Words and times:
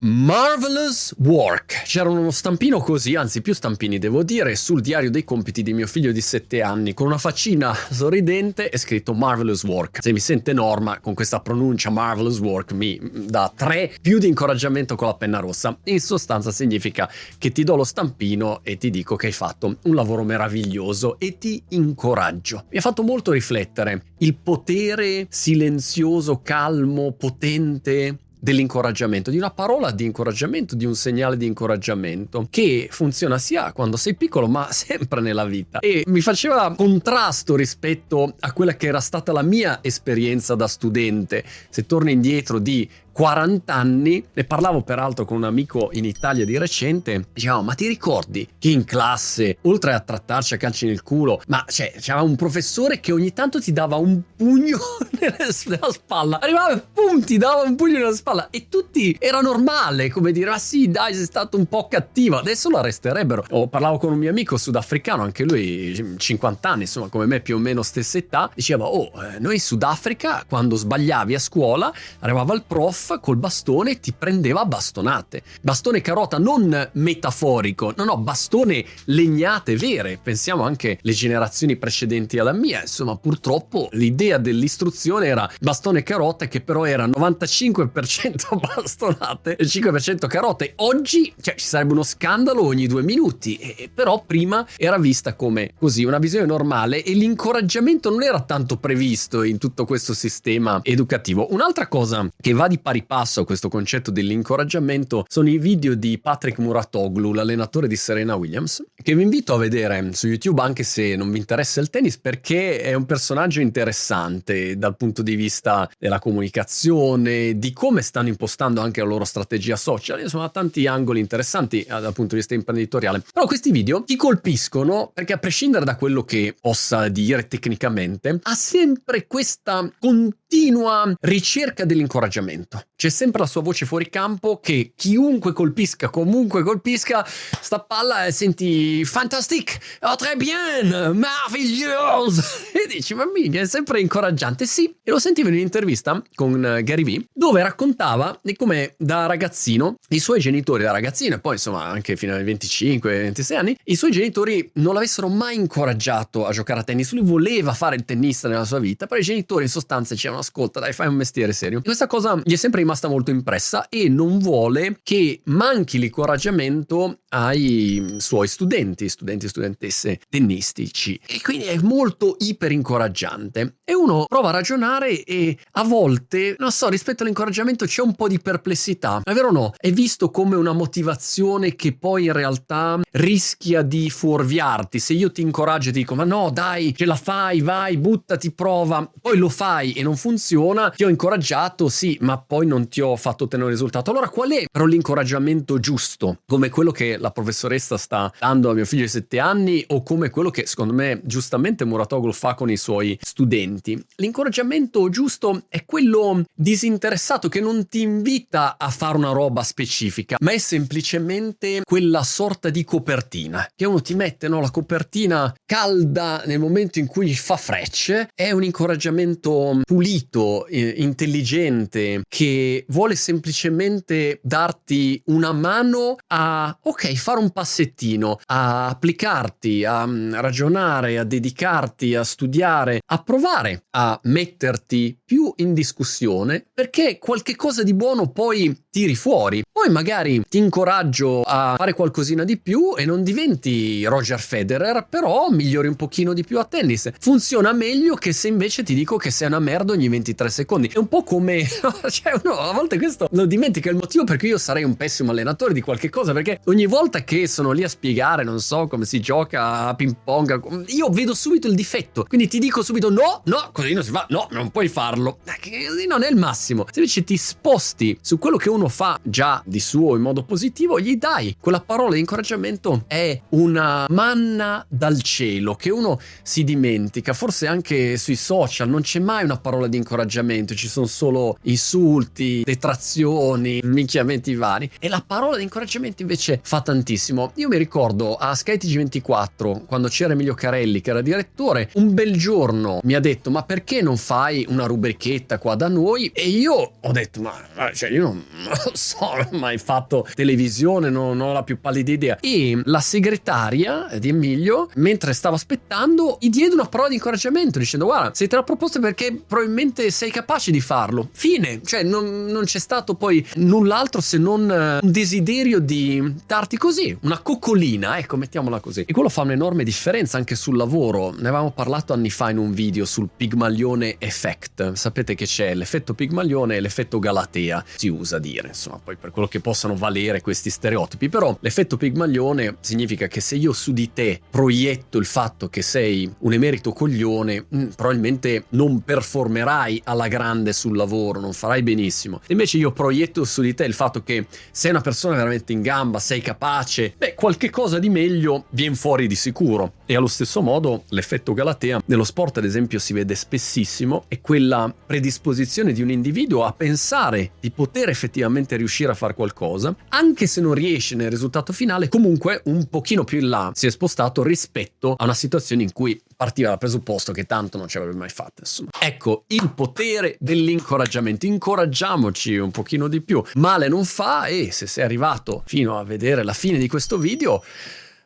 Marvelous 0.00 1.12
Work. 1.24 1.82
C'era 1.82 2.08
uno 2.08 2.30
stampino 2.30 2.78
così, 2.78 3.16
anzi 3.16 3.42
più 3.42 3.52
stampini 3.52 3.98
devo 3.98 4.22
dire, 4.22 4.54
sul 4.54 4.80
diario 4.80 5.10
dei 5.10 5.24
compiti 5.24 5.64
di 5.64 5.72
mio 5.72 5.88
figlio 5.88 6.12
di 6.12 6.20
7 6.20 6.62
anni, 6.62 6.94
con 6.94 7.08
una 7.08 7.18
faccina 7.18 7.74
sorridente 7.74 8.70
e 8.70 8.78
scritto 8.78 9.12
Marvelous 9.12 9.64
Work. 9.64 9.98
Se 10.00 10.12
mi 10.12 10.20
sente 10.20 10.52
Norma 10.52 11.00
con 11.00 11.14
questa 11.14 11.40
pronuncia 11.40 11.90
Marvelous 11.90 12.38
Work 12.38 12.72
mi 12.74 13.00
dà 13.26 13.52
3 13.52 13.96
più 14.00 14.18
di 14.18 14.28
incoraggiamento 14.28 14.94
con 14.94 15.08
la 15.08 15.14
penna 15.14 15.40
rossa. 15.40 15.76
In 15.84 16.00
sostanza 16.00 16.52
significa 16.52 17.10
che 17.36 17.50
ti 17.50 17.64
do 17.64 17.74
lo 17.74 17.84
stampino 17.84 18.60
e 18.62 18.76
ti 18.76 18.90
dico 18.90 19.16
che 19.16 19.26
hai 19.26 19.32
fatto 19.32 19.78
un 19.82 19.94
lavoro 19.96 20.22
meraviglioso 20.22 21.18
e 21.18 21.38
ti 21.38 21.60
incoraggio. 21.70 22.66
Mi 22.70 22.78
ha 22.78 22.82
fatto 22.82 23.02
molto 23.02 23.32
riflettere 23.32 24.04
il 24.18 24.36
potere 24.36 25.26
silenzioso, 25.28 26.40
calmo, 26.40 27.10
potente 27.12 28.18
dell'incoraggiamento, 28.38 29.30
di 29.30 29.36
una 29.36 29.50
parola 29.50 29.90
di 29.90 30.04
incoraggiamento, 30.04 30.74
di 30.74 30.84
un 30.84 30.94
segnale 30.94 31.36
di 31.36 31.46
incoraggiamento 31.46 32.46
che 32.50 32.88
funziona 32.90 33.38
sia 33.38 33.72
quando 33.72 33.96
sei 33.96 34.14
piccolo 34.14 34.46
ma 34.48 34.70
sempre 34.72 35.20
nella 35.20 35.44
vita 35.44 35.80
e 35.80 36.04
mi 36.06 36.20
faceva 36.20 36.72
contrasto 36.74 37.56
rispetto 37.56 38.34
a 38.40 38.52
quella 38.52 38.76
che 38.76 38.86
era 38.86 39.00
stata 39.00 39.32
la 39.32 39.42
mia 39.42 39.78
esperienza 39.82 40.54
da 40.54 40.66
studente. 40.66 41.44
Se 41.68 41.86
torno 41.86 42.10
indietro 42.10 42.58
di 42.58 42.88
40 43.18 43.74
anni, 43.74 44.24
ne 44.32 44.44
parlavo 44.44 44.82
peraltro 44.82 45.24
con 45.24 45.38
un 45.38 45.42
amico 45.42 45.88
in 45.94 46.04
Italia 46.04 46.44
di 46.44 46.56
recente, 46.56 47.24
dicevamo 47.32 47.62
ma 47.62 47.74
ti 47.74 47.88
ricordi 47.88 48.48
che 48.60 48.68
in 48.68 48.84
classe, 48.84 49.58
oltre 49.62 49.92
a 49.92 49.98
trattarci 49.98 50.54
a 50.54 50.56
calci 50.56 50.86
nel 50.86 51.02
culo, 51.02 51.42
ma 51.48 51.64
cioè 51.66 51.92
c'era 51.98 52.22
un 52.22 52.36
professore 52.36 53.00
che 53.00 53.10
ogni 53.10 53.32
tanto 53.32 53.60
ti 53.60 53.72
dava 53.72 53.96
un 53.96 54.22
pugno 54.36 54.78
nella 55.18 55.90
spalla, 55.90 56.38
arrivava 56.38 56.74
e 56.74 56.82
pum 56.92 57.20
ti 57.24 57.38
dava 57.38 57.62
un 57.62 57.74
pugno 57.74 57.98
nella 57.98 58.14
spalla 58.14 58.50
e 58.50 58.68
tutti 58.68 59.16
era 59.18 59.40
normale 59.40 60.10
come 60.10 60.30
dire 60.30 60.50
ma 60.50 60.58
sì 60.58 60.88
dai 60.88 61.12
sei 61.12 61.24
stato 61.24 61.56
un 61.56 61.66
po' 61.66 61.88
cattivo, 61.88 62.38
adesso 62.38 62.70
lo 62.70 62.76
arresterebbero. 62.76 63.46
O 63.50 63.66
parlavo 63.66 63.98
con 63.98 64.12
un 64.12 64.18
mio 64.18 64.30
amico 64.30 64.56
sudafricano, 64.56 65.24
anche 65.24 65.42
lui 65.42 66.16
50 66.16 66.68
anni, 66.68 66.82
insomma 66.82 67.08
come 67.08 67.26
me 67.26 67.40
più 67.40 67.56
o 67.56 67.58
meno 67.58 67.82
stessa 67.82 68.16
età, 68.16 68.48
diceva 68.54 68.84
oh 68.84 69.10
eh, 69.24 69.40
noi 69.40 69.54
in 69.54 69.60
Sudafrica 69.60 70.44
quando 70.48 70.76
sbagliavi 70.76 71.34
a 71.34 71.40
scuola 71.40 71.92
arrivava 72.20 72.54
il 72.54 72.62
prof 72.64 73.06
col 73.16 73.38
bastone 73.38 74.00
ti 74.00 74.12
prendeva 74.12 74.66
bastonate. 74.66 75.42
Bastone 75.62 76.02
carota 76.02 76.38
non 76.38 76.90
metaforico, 76.92 77.94
no 77.96 78.04
no, 78.04 78.18
bastone 78.18 78.84
legnate 79.04 79.76
vere. 79.76 80.18
Pensiamo 80.22 80.64
anche 80.64 80.98
alle 81.02 81.12
generazioni 81.14 81.76
precedenti 81.76 82.38
alla 82.38 82.52
mia, 82.52 82.82
insomma 82.82 83.16
purtroppo 83.16 83.88
l'idea 83.92 84.36
dell'istruzione 84.36 85.26
era 85.26 85.50
bastone 85.60 86.02
carota 86.02 86.46
che 86.48 86.60
però 86.60 86.84
era 86.84 87.06
95% 87.06 88.58
bastonate 88.60 89.56
e 89.56 89.64
5% 89.64 90.26
carote. 90.26 90.74
Oggi 90.76 91.32
cioè, 91.40 91.54
ci 91.54 91.66
sarebbe 91.66 91.92
uno 91.92 92.02
scandalo 92.02 92.64
ogni 92.64 92.86
due 92.86 93.02
minuti, 93.02 93.56
e, 93.56 93.90
però 93.92 94.22
prima 94.26 94.66
era 94.76 94.98
vista 94.98 95.34
come 95.34 95.72
così 95.78 96.04
una 96.04 96.18
visione 96.18 96.46
normale 96.46 97.02
e 97.02 97.12
l'incoraggiamento 97.12 98.10
non 98.10 98.22
era 98.22 98.40
tanto 98.42 98.76
previsto 98.76 99.42
in 99.42 99.58
tutto 99.58 99.84
questo 99.84 100.12
sistema 100.14 100.80
educativo. 100.82 101.48
Un'altra 101.52 101.86
cosa 101.88 102.28
che 102.40 102.52
va 102.52 102.66
di 102.66 102.78
pari 102.78 102.97
pari 102.98 103.02
passo 103.04 103.40
a 103.40 103.44
questo 103.44 103.68
concetto 103.68 104.10
dell'incoraggiamento 104.10 105.24
sono 105.28 105.48
i 105.48 105.58
video 105.58 105.94
di 105.94 106.18
Patrick 106.18 106.58
Muratoglu, 106.58 107.32
l'allenatore 107.32 107.86
di 107.86 107.96
Serena 107.96 108.34
Williams, 108.34 108.82
che 109.00 109.14
vi 109.14 109.22
invito 109.22 109.54
a 109.54 109.58
vedere 109.58 110.12
su 110.12 110.26
YouTube 110.26 110.60
anche 110.60 110.82
se 110.82 111.16
non 111.16 111.30
vi 111.30 111.38
interessa 111.38 111.80
il 111.80 111.90
tennis 111.90 112.18
perché 112.18 112.80
è 112.80 112.94
un 112.94 113.06
personaggio 113.06 113.60
interessante 113.60 114.76
dal 114.76 114.96
punto 114.96 115.22
di 115.22 115.34
vista 115.34 115.88
della 115.98 116.18
comunicazione, 116.18 117.58
di 117.58 117.72
come 117.72 118.02
stanno 118.02 118.28
impostando 118.28 118.80
anche 118.80 119.00
la 119.00 119.06
loro 119.06 119.24
strategia 119.24 119.76
social, 119.76 120.20
insomma 120.20 120.48
tanti 120.48 120.86
angoli 120.86 121.20
interessanti 121.20 121.82
eh, 121.82 121.86
dal 121.88 122.12
punto 122.12 122.34
di 122.34 122.36
vista 122.36 122.54
imprenditoriale. 122.54 123.22
Però 123.32 123.46
questi 123.46 123.70
video 123.70 124.02
ti 124.04 124.16
colpiscono 124.16 125.10
perché 125.12 125.32
a 125.32 125.38
prescindere 125.38 125.84
da 125.84 125.96
quello 125.96 126.24
che 126.24 126.54
possa 126.60 127.08
dire 127.08 127.48
tecnicamente, 127.48 128.38
ha 128.42 128.54
sempre 128.54 129.26
questa 129.26 129.90
continua 129.98 131.14
ricerca 131.20 131.84
dell'incoraggiamento 131.84 132.77
c'è 132.96 133.08
sempre 133.08 133.40
la 133.40 133.46
sua 133.46 133.62
voce 133.62 133.86
fuori 133.86 134.08
campo 134.10 134.58
che 134.60 134.92
chiunque 134.96 135.52
colpisca, 135.52 136.08
comunque 136.10 136.62
colpisca, 136.62 137.24
sta 137.26 137.78
palla 137.78 138.26
e 138.26 138.32
senti 138.32 139.04
fantastic, 139.04 139.78
oh, 140.00 140.16
très 140.16 140.36
bien, 140.36 140.88
meraviglioso. 141.14 142.42
E 142.78 142.86
dici, 142.86 143.14
ma 143.14 143.24
minchia, 143.26 143.62
è 143.62 143.66
sempre 143.66 144.00
incoraggiante. 144.00 144.64
Sì, 144.64 144.94
e 145.02 145.10
lo 145.10 145.18
sentivo 145.18 145.48
in 145.48 145.54
un'intervista 145.54 146.22
con 146.34 146.64
eh, 146.64 146.82
Gary 146.84 147.02
Vee, 147.02 147.24
dove 147.32 147.62
raccontava 147.62 148.38
di 148.42 148.54
come 148.54 148.94
da 148.96 149.26
ragazzino 149.26 149.96
i 150.10 150.20
suoi 150.20 150.38
genitori, 150.38 150.84
da 150.84 150.92
ragazzino 150.92 151.34
e 151.34 151.38
poi 151.40 151.54
insomma 151.54 151.84
anche 151.84 152.16
fino 152.16 152.34
ai 152.34 152.44
25-26 152.44 153.56
anni, 153.56 153.76
i 153.84 153.96
suoi 153.96 154.10
genitori 154.10 154.70
non 154.74 154.94
l'avessero 154.94 155.28
mai 155.28 155.56
incoraggiato 155.56 156.46
a 156.46 156.52
giocare 156.52 156.80
a 156.80 156.82
tennis. 156.84 157.12
Lui 157.12 157.24
voleva 157.24 157.72
fare 157.72 157.96
il 157.96 158.04
tennista 158.04 158.48
nella 158.48 158.64
sua 158.64 158.78
vita, 158.78 159.06
però 159.06 159.20
i 159.20 159.24
genitori 159.24 159.64
in 159.64 159.70
sostanza 159.70 160.14
dicevano, 160.14 160.40
ascolta, 160.40 160.78
dai, 160.80 160.92
fai 160.92 161.08
un 161.08 161.14
mestiere 161.14 161.52
serio. 161.52 161.78
E 161.78 161.82
questa 161.82 162.06
cosa 162.06 162.40
gli 162.44 162.52
è 162.52 162.56
sempre 162.56 162.67
rimasta 162.76 163.08
molto 163.08 163.30
impressa 163.30 163.88
e 163.88 164.08
non 164.08 164.38
vuole 164.38 165.00
che 165.02 165.40
manchi 165.44 165.98
l'incoraggiamento 165.98 167.20
ai 167.30 168.16
suoi 168.18 168.48
studenti, 168.48 169.08
studenti 169.08 169.46
e 169.46 169.48
studentesse 169.48 170.20
tennistici. 170.28 171.18
E 171.26 171.40
quindi 171.42 171.64
è 171.64 171.78
molto 171.78 172.36
iper 172.38 172.72
incoraggiante. 172.72 173.78
E 173.84 173.94
uno 173.94 174.26
prova 174.26 174.48
a 174.48 174.52
ragionare 174.52 175.24
e 175.24 175.56
a 175.72 175.84
volte, 175.84 176.54
non 176.58 176.70
so, 176.72 176.88
rispetto 176.88 177.22
all'incoraggiamento 177.22 177.86
c'è 177.86 178.02
un 178.02 178.14
po' 178.14 178.28
di 178.28 178.38
perplessità. 178.38 179.20
È 179.22 179.32
vero 179.32 179.48
o 179.48 179.52
no? 179.52 179.72
È 179.76 179.90
visto 179.90 180.30
come 180.30 180.56
una 180.56 180.72
motivazione 180.72 181.74
che 181.74 181.96
poi 181.96 182.26
in 182.26 182.32
realtà 182.32 183.00
rischia 183.12 183.82
di 183.82 184.10
fuorviarti. 184.10 184.98
Se 184.98 185.12
io 185.12 185.30
ti 185.30 185.42
incoraggio 185.42 185.90
e 185.90 185.92
ti 185.92 185.98
dico 186.00 186.14
ma 186.14 186.24
no 186.24 186.50
dai, 186.50 186.94
ce 186.94 187.04
la 187.04 187.16
fai, 187.16 187.60
vai, 187.60 187.96
buttati, 187.96 188.52
prova, 188.52 189.10
poi 189.20 189.36
lo 189.36 189.48
fai 189.48 189.92
e 189.92 190.02
non 190.02 190.16
funziona, 190.16 190.90
ti 190.90 191.04
ho 191.04 191.08
incoraggiato, 191.08 191.88
sì, 191.88 192.16
ma 192.20 192.38
poi 192.38 192.57
non 192.66 192.88
ti 192.88 193.00
ho 193.00 193.16
fatto 193.16 193.44
ottenere 193.44 193.68
un 193.68 193.74
risultato. 193.74 194.10
Allora 194.10 194.28
qual 194.28 194.50
è 194.50 194.64
però 194.70 194.84
l'incoraggiamento 194.84 195.78
giusto? 195.78 196.40
Come 196.46 196.68
quello 196.68 196.90
che 196.90 197.16
la 197.16 197.30
professoressa 197.30 197.96
sta 197.96 198.32
dando 198.38 198.70
a 198.70 198.74
mio 198.74 198.84
figlio 198.84 199.02
di 199.02 199.08
7 199.08 199.38
anni 199.38 199.84
o 199.88 200.02
come 200.02 200.30
quello 200.30 200.50
che 200.50 200.66
secondo 200.66 200.92
me 200.92 201.20
giustamente 201.24 201.84
Muratoglu 201.84 202.32
fa 202.32 202.54
con 202.54 202.70
i 202.70 202.76
suoi 202.76 203.18
studenti? 203.20 204.02
L'incoraggiamento 204.16 205.08
giusto 205.08 205.64
è 205.68 205.84
quello 205.84 206.44
disinteressato 206.54 207.48
che 207.48 207.60
non 207.60 207.88
ti 207.88 208.02
invita 208.02 208.76
a 208.78 208.90
fare 208.90 209.16
una 209.16 209.32
roba 209.32 209.62
specifica, 209.62 210.36
ma 210.40 210.52
è 210.52 210.58
semplicemente 210.58 211.82
quella 211.84 212.22
sorta 212.22 212.70
di 212.70 212.84
copertina 212.84 213.68
che 213.74 213.86
uno 213.86 214.00
ti 214.00 214.14
mette, 214.14 214.48
no? 214.48 214.60
La 214.60 214.70
copertina 214.70 215.54
calda 215.64 216.42
nel 216.46 216.58
momento 216.58 216.98
in 216.98 217.06
cui 217.06 217.34
fa 217.34 217.56
frecce, 217.56 218.30
è 218.34 218.50
un 218.50 218.64
incoraggiamento 218.64 219.80
pulito, 219.84 220.66
eh, 220.66 220.94
intelligente, 220.98 222.22
che 222.28 222.47
vuole 222.88 223.14
semplicemente 223.14 224.40
darti 224.42 225.20
una 225.26 225.52
mano 225.52 226.16
a, 226.28 226.76
ok, 226.82 227.14
fare 227.14 227.38
un 227.38 227.50
passettino, 227.50 228.38
a 228.46 228.88
applicarti, 228.88 229.84
a 229.84 230.06
mm, 230.06 230.34
ragionare, 230.34 231.18
a 231.18 231.24
dedicarti, 231.24 232.14
a 232.14 232.24
studiare, 232.24 233.00
a 233.04 233.22
provare 233.22 233.84
a 233.90 234.18
metterti 234.24 235.18
più 235.24 235.52
in 235.56 235.74
discussione 235.74 236.64
perché 236.72 237.18
qualche 237.18 237.56
cosa 237.56 237.82
di 237.82 237.94
buono 237.94 238.30
poi 238.30 238.86
tiri 238.90 239.14
fuori. 239.14 239.62
Poi 239.70 239.90
magari 239.90 240.42
ti 240.48 240.58
incoraggio 240.58 241.42
a 241.42 241.74
fare 241.76 241.92
qualcosina 241.92 242.44
di 242.44 242.58
più 242.58 242.94
e 242.96 243.04
non 243.04 243.22
diventi 243.22 244.04
Roger 244.06 244.40
Federer, 244.40 245.06
però 245.08 245.50
migliori 245.50 245.86
un 245.86 245.94
pochino 245.94 246.32
di 246.32 246.42
più 246.42 246.58
a 246.58 246.64
tennis. 246.64 247.10
Funziona 247.20 247.72
meglio 247.72 248.16
che 248.16 248.32
se 248.32 248.48
invece 248.48 248.82
ti 248.82 248.94
dico 248.94 249.16
che 249.16 249.30
sei 249.30 249.46
una 249.46 249.60
merda 249.60 249.92
ogni 249.92 250.08
23 250.08 250.48
secondi. 250.48 250.88
È 250.88 250.98
un 250.98 251.06
po' 251.08 251.22
come 251.22 251.64
cioè 252.10 252.37
uno 252.44 252.58
a 252.58 252.72
volte 252.72 252.98
questo 252.98 253.28
lo 253.32 253.46
dimentica 253.46 253.90
il 253.90 253.96
motivo 253.96 254.24
per 254.24 254.36
cui 254.36 254.48
io 254.48 254.58
sarei 254.58 254.84
un 254.84 254.96
pessimo 254.96 255.30
allenatore 255.30 255.72
di 255.72 255.80
qualche 255.80 256.10
cosa 256.10 256.32
perché 256.32 256.60
ogni 256.64 256.86
volta 256.86 257.24
che 257.24 257.46
sono 257.46 257.72
lì 257.72 257.82
a 257.82 257.88
spiegare, 257.88 258.44
non 258.44 258.60
so 258.60 258.86
come 258.86 259.04
si 259.04 259.20
gioca 259.20 259.86
a 259.86 259.94
ping 259.94 260.16
pong, 260.22 260.84
io 260.88 261.08
vedo 261.08 261.34
subito 261.34 261.66
il 261.68 261.74
difetto. 261.74 262.24
Quindi 262.24 262.48
ti 262.48 262.58
dico 262.58 262.82
subito 262.82 263.10
no, 263.10 263.42
no, 263.44 263.70
così 263.72 263.92
non 263.92 264.02
si 264.02 264.10
fa. 264.10 264.26
No, 264.30 264.48
non 264.50 264.70
puoi 264.70 264.88
farlo. 264.88 265.38
Così 265.44 266.06
non 266.06 266.22
è 266.22 266.30
il 266.30 266.36
massimo. 266.36 266.86
Se 266.90 267.00
invece 267.00 267.24
ti 267.24 267.36
sposti 267.36 268.18
su 268.20 268.38
quello 268.38 268.56
che 268.56 268.68
uno 268.68 268.88
fa 268.88 269.18
già 269.22 269.62
di 269.64 269.80
suo 269.80 270.16
in 270.16 270.22
modo 270.22 270.42
positivo, 270.44 271.00
gli 271.00 271.16
dai 271.16 271.56
quella 271.58 271.80
parola 271.80 272.14
di 272.14 272.20
incoraggiamento 272.20 273.04
è 273.06 273.40
una 273.50 274.06
manna 274.10 274.84
dal 274.88 275.20
cielo 275.22 275.74
che 275.74 275.90
uno 275.90 276.18
si 276.42 276.64
dimentica. 276.64 277.32
Forse 277.32 277.66
anche 277.66 278.16
sui 278.16 278.36
social 278.36 278.88
non 278.88 279.02
c'è 279.02 279.18
mai 279.18 279.44
una 279.44 279.58
parola 279.58 279.86
di 279.86 279.96
incoraggiamento, 279.96 280.74
ci 280.74 280.88
sono 280.88 281.06
solo 281.06 281.58
insulti, 281.62 282.27
detrazioni, 282.32 283.80
minchiamenti 283.82 284.54
vari. 284.54 284.90
E 284.98 285.08
la 285.08 285.22
parola 285.26 285.56
di 285.56 285.62
incoraggiamento 285.62 286.22
invece 286.22 286.60
fa 286.62 286.80
tantissimo. 286.80 287.52
Io 287.56 287.68
mi 287.68 287.76
ricordo 287.76 288.36
a 288.36 288.54
skytg 288.54 288.96
24 288.96 289.84
quando 289.86 290.08
c'era 290.08 290.32
Emilio 290.32 290.54
Carelli 290.54 291.00
che 291.00 291.10
era 291.10 291.20
direttore, 291.20 291.90
un 291.94 292.14
bel 292.14 292.36
giorno 292.36 293.00
mi 293.02 293.14
ha 293.14 293.20
detto 293.20 293.50
ma 293.50 293.62
perché 293.62 294.02
non 294.02 294.16
fai 294.16 294.64
una 294.68 294.86
rubrichetta 294.86 295.58
qua 295.58 295.74
da 295.74 295.88
noi? 295.88 296.30
E 296.34 296.48
io 296.48 296.92
ho 297.00 297.12
detto 297.12 297.40
ma 297.40 297.54
cioè, 297.92 298.10
io 298.10 298.22
non, 298.24 298.44
non 298.64 298.94
so, 298.94 299.34
non 299.34 299.48
ho 299.52 299.58
mai 299.58 299.78
fatto 299.78 300.26
televisione, 300.34 301.10
non, 301.10 301.36
non 301.36 301.48
ho 301.48 301.52
la 301.52 301.62
più 301.62 301.80
pallida 301.80 302.12
idea. 302.12 302.38
E 302.40 302.80
la 302.84 303.00
segretaria 303.00 304.08
di 304.18 304.28
Emilio, 304.28 304.88
mentre 304.94 305.32
stavo 305.32 305.54
aspettando, 305.54 306.38
gli 306.40 306.50
diede 306.50 306.74
una 306.74 306.86
parola 306.86 307.08
di 307.08 307.14
incoraggiamento 307.16 307.78
dicendo 307.78 308.06
guarda, 308.06 308.34
sei 308.34 308.48
te 308.48 308.56
la 308.56 308.62
proposta 308.62 309.00
perché 309.00 309.42
probabilmente 309.46 310.10
sei 310.10 310.30
capace 310.30 310.70
di 310.70 310.80
farlo. 310.80 311.28
Fine, 311.32 311.80
cioè 311.84 312.02
non, 312.02 312.17
non 312.20 312.64
c'è 312.64 312.78
stato 312.78 313.14
poi 313.14 313.44
null'altro 313.56 314.20
se 314.20 314.38
non 314.38 314.62
uh, 314.62 315.04
un 315.04 315.10
desiderio 315.12 315.78
di 315.78 316.34
darti 316.46 316.76
così, 316.76 317.16
una 317.22 317.38
coccolina, 317.38 318.18
ecco, 318.18 318.36
mettiamola 318.36 318.80
così. 318.80 319.04
E 319.06 319.12
quello 319.12 319.28
fa 319.28 319.42
un'enorme 319.42 319.84
differenza 319.84 320.36
anche 320.36 320.54
sul 320.54 320.76
lavoro. 320.76 321.30
Ne 321.32 321.48
avevamo 321.48 321.70
parlato 321.70 322.12
anni 322.12 322.30
fa 322.30 322.50
in 322.50 322.58
un 322.58 322.72
video 322.72 323.04
sul 323.04 323.28
Pigmalione 323.34 324.16
Effect. 324.18 324.92
Sapete 324.92 325.34
che 325.34 325.44
c'è 325.46 325.74
l'effetto 325.74 326.14
Pigmalione 326.14 326.76
e 326.76 326.80
l'effetto 326.80 327.18
Galatea, 327.18 327.84
si 327.96 328.08
usa 328.08 328.38
dire, 328.38 328.68
insomma, 328.68 329.00
poi 329.02 329.16
per 329.16 329.30
quello 329.30 329.48
che 329.48 329.60
possano 329.60 329.96
valere 329.96 330.40
questi 330.40 330.70
stereotipi, 330.70 331.28
però 331.28 331.56
l'effetto 331.60 331.96
Pigmalione 331.96 332.76
significa 332.80 333.26
che 333.26 333.40
se 333.40 333.56
io 333.56 333.72
su 333.72 333.92
di 333.92 334.12
te 334.12 334.40
proietto 334.50 335.18
il 335.18 335.26
fatto 335.26 335.68
che 335.68 335.82
sei 335.82 336.30
un 336.40 336.52
emerito 336.52 336.92
coglione, 336.92 337.66
mm, 337.74 337.86
probabilmente 337.96 338.64
non 338.70 339.00
performerai 339.00 340.02
alla 340.04 340.28
grande 340.28 340.72
sul 340.72 340.96
lavoro, 340.96 341.40
non 341.40 341.52
farai 341.52 341.82
benissimo. 342.08 342.40
Invece 342.48 342.78
io 342.78 342.92
proietto 342.92 343.44
su 343.44 343.60
di 343.60 343.74
te 343.74 343.84
il 343.84 343.92
fatto 343.92 344.22
che 344.22 344.46
sei 344.70 344.90
una 344.90 345.00
persona 345.00 345.36
veramente 345.36 345.72
in 345.72 345.82
gamba, 345.82 346.18
sei 346.18 346.40
capace, 346.40 347.14
beh, 347.16 347.34
qualche 347.34 347.70
cosa 347.70 347.98
di 347.98 348.08
meglio 348.08 348.64
viene 348.70 348.94
fuori 348.94 349.26
di 349.26 349.34
sicuro. 349.34 349.92
E 350.06 350.16
allo 350.16 350.26
stesso 350.26 350.62
modo 350.62 351.04
l'effetto 351.10 351.52
Galatea 351.52 352.00
nello 352.06 352.24
sport 352.24 352.58
ad 352.58 352.64
esempio 352.64 352.98
si 352.98 353.12
vede 353.12 353.34
spessissimo 353.34 354.24
è 354.28 354.40
quella 354.40 354.92
predisposizione 355.06 355.92
di 355.92 356.00
un 356.00 356.10
individuo 356.10 356.64
a 356.64 356.72
pensare 356.72 357.52
di 357.60 357.70
poter 357.70 358.08
effettivamente 358.08 358.76
riuscire 358.76 359.12
a 359.12 359.14
fare 359.14 359.34
qualcosa, 359.34 359.94
anche 360.08 360.46
se 360.46 360.60
non 360.60 360.72
riesce 360.72 361.14
nel 361.14 361.30
risultato 361.30 361.72
finale, 361.72 362.08
comunque 362.08 362.62
un 362.64 362.86
pochino 362.88 363.24
più 363.24 363.38
in 363.38 363.48
là 363.48 363.70
si 363.74 363.86
è 363.86 363.90
spostato 363.90 364.42
rispetto 364.42 365.14
a 365.16 365.24
una 365.24 365.34
situazione 365.34 365.82
in 365.82 365.92
cui 365.92 366.18
partiva 366.38 366.68
dal 366.68 366.78
presupposto 366.78 367.32
che 367.32 367.46
tanto 367.46 367.78
non 367.78 367.88
ci 367.88 367.96
avrebbe 367.98 368.16
mai 368.16 368.28
fatto. 368.28 368.60
Insomma. 368.60 368.90
Ecco 369.00 369.42
il 369.48 369.72
potere 369.74 370.36
dell'incoraggiamento. 370.38 371.46
Incoraggiamoci 371.46 372.56
un 372.56 372.70
pochino 372.70 373.08
di 373.08 373.20
più. 373.20 373.42
Male 373.54 373.88
non 373.88 374.04
fa 374.04 374.46
e 374.46 374.70
se 374.70 374.86
sei 374.86 375.02
arrivato 375.02 375.64
fino 375.66 375.98
a 375.98 376.04
vedere 376.04 376.44
la 376.44 376.52
fine 376.52 376.78
di 376.78 376.86
questo 376.86 377.18
video, 377.18 377.64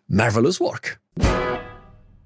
marvelous 0.09 0.61
work. 0.61 1.01